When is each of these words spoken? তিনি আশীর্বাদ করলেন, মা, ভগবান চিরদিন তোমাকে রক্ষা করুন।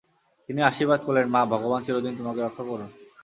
তিনি 0.49 0.59
আশীর্বাদ 0.61 0.99
করলেন, 1.05 1.25
মা, 1.29 1.41
ভগবান 1.45 1.81
চিরদিন 1.83 2.13
তোমাকে 2.17 2.39
রক্ষা 2.41 2.63
করুন। 2.63 2.89